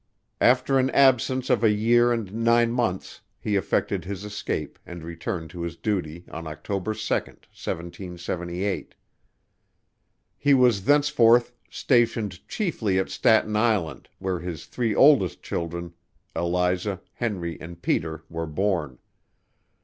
[0.41, 5.51] After an absence of a year and nine months he effected his escape and returned
[5.51, 8.95] to his duty on October 2, 1778.
[10.39, 15.93] He was thenceforth stationed chiefly at Staten Island, where his three oldest children
[16.35, 18.97] Eliza, Henry and Peter were born.